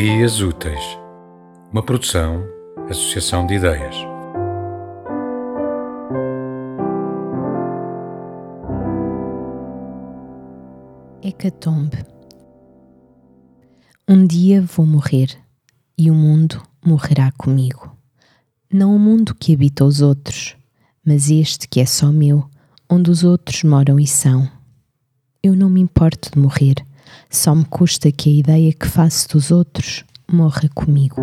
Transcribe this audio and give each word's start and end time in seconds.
Ideias 0.00 0.40
Úteis, 0.40 0.82
uma 1.70 1.82
produção, 1.82 2.42
associação 2.88 3.46
de 3.46 3.56
ideias. 3.56 3.94
Hecatombe 11.22 11.98
Um 14.08 14.26
dia 14.26 14.62
vou 14.62 14.86
morrer 14.86 15.36
e 15.98 16.10
o 16.10 16.14
mundo 16.14 16.62
morrerá 16.82 17.30
comigo. 17.32 17.94
Não 18.72 18.96
o 18.96 18.98
mundo 18.98 19.34
que 19.34 19.52
habita 19.52 19.84
os 19.84 20.00
outros, 20.00 20.56
mas 21.04 21.30
este 21.30 21.68
que 21.68 21.78
é 21.78 21.84
só 21.84 22.10
meu, 22.10 22.48
onde 22.88 23.10
os 23.10 23.22
outros 23.22 23.62
moram 23.64 24.00
e 24.00 24.06
são. 24.06 24.50
Eu 25.42 25.54
não 25.54 25.68
me 25.68 25.82
importo 25.82 26.30
de 26.30 26.38
morrer, 26.38 26.76
só 27.28 27.54
me 27.54 27.64
custa 27.64 28.10
que 28.12 28.30
a 28.30 28.32
ideia 28.32 28.72
que 28.72 28.86
faço 28.86 29.28
dos 29.28 29.50
outros 29.50 30.04
morra 30.30 30.68
comigo. 30.74 31.16